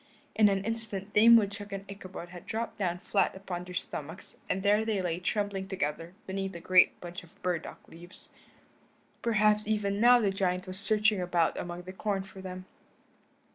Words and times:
In 0.35 0.49
an 0.49 0.65
instant 0.65 1.13
Dame 1.13 1.35
Woodchuck 1.35 1.71
and 1.71 1.85
Ichabod 1.87 2.29
had 2.29 2.47
dropped 2.47 2.79
down 2.79 2.97
flat 2.97 3.35
upon 3.35 3.63
their 3.65 3.75
stomachs 3.75 4.35
and 4.49 4.63
there 4.63 4.83
they 4.83 4.99
lay 4.99 5.19
trembling 5.19 5.67
together 5.67 6.15
beneath 6.25 6.55
a 6.55 6.59
great 6.59 6.99
bunch 6.99 7.21
of 7.23 7.39
burdock 7.43 7.87
leaves. 7.87 8.29
Perhaps 9.21 9.67
even 9.67 10.01
now 10.01 10.19
the 10.19 10.31
giant 10.31 10.65
was 10.65 10.79
searching 10.79 11.21
about 11.21 11.55
among 11.55 11.83
the 11.83 11.93
corn 11.93 12.23
for 12.23 12.41
them. 12.41 12.65